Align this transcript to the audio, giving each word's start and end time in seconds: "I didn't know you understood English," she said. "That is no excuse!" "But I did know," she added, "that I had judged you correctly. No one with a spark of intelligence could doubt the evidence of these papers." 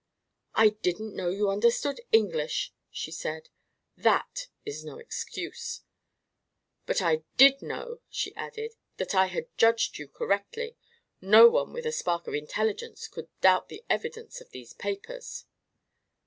"I 0.55 0.69
didn't 0.69 1.15
know 1.15 1.29
you 1.29 1.51
understood 1.51 2.01
English," 2.11 2.73
she 2.89 3.11
said. 3.11 3.49
"That 3.95 4.47
is 4.65 4.83
no 4.83 4.97
excuse!" 4.97 5.81
"But 6.87 7.03
I 7.03 7.21
did 7.37 7.61
know," 7.61 7.99
she 8.09 8.33
added, 8.35 8.73
"that 8.97 9.13
I 9.13 9.27
had 9.27 9.55
judged 9.59 9.99
you 9.99 10.07
correctly. 10.07 10.75
No 11.21 11.47
one 11.49 11.71
with 11.71 11.85
a 11.85 11.91
spark 11.91 12.25
of 12.25 12.33
intelligence 12.33 13.07
could 13.07 13.29
doubt 13.41 13.69
the 13.69 13.83
evidence 13.91 14.41
of 14.41 14.49
these 14.49 14.73
papers." 14.73 15.45